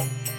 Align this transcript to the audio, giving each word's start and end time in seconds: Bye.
Bye. 0.00 0.29